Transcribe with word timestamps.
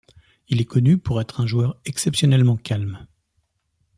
Il 0.47 0.59
est 0.59 0.65
connu 0.65 0.97
pour 0.97 1.21
être 1.21 1.41
un 1.41 1.45
joueur 1.45 1.79
exceptionnellement 1.85 2.57
calme. 2.57 3.05